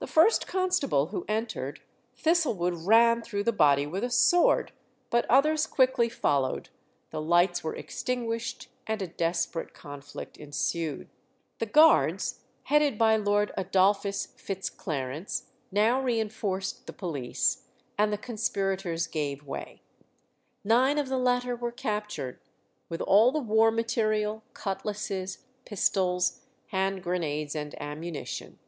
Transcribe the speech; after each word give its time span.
The 0.00 0.06
first 0.06 0.46
constable 0.46 1.06
who 1.06 1.24
entered 1.28 1.80
Thistlewood 2.14 2.74
ran 2.86 3.22
through 3.22 3.44
the 3.44 3.54
body 3.54 3.86
with 3.86 4.04
a 4.04 4.10
sword, 4.10 4.70
but 5.08 5.24
others 5.30 5.66
quickly 5.66 6.10
followed, 6.10 6.68
the 7.08 7.22
lights 7.22 7.64
were 7.64 7.74
extinguished, 7.74 8.68
and 8.86 9.00
a 9.00 9.06
desperate 9.06 9.72
conflict 9.72 10.36
ensued. 10.36 11.08
The 11.58 11.64
Guards, 11.64 12.40
headed 12.64 12.98
by 12.98 13.16
Lord 13.16 13.50
Adolphus 13.56 14.26
Fitz 14.36 14.68
Clarence, 14.68 15.44
now 15.72 16.02
reinforced 16.02 16.86
the 16.86 16.92
police, 16.92 17.64
and 17.96 18.12
the 18.12 18.18
conspirators 18.18 19.06
gave 19.06 19.42
way. 19.46 19.80
Nine 20.64 20.98
of 20.98 21.08
the 21.08 21.16
latter 21.16 21.56
were 21.56 21.72
captured, 21.72 22.40
with 22.90 23.00
all 23.00 23.32
the 23.32 23.38
war 23.40 23.70
material, 23.70 24.42
cutlasses, 24.52 25.46
pistols, 25.64 26.42
hand 26.66 27.02
grenades, 27.02 27.56
and 27.56 27.74
ammunition. 27.80 28.58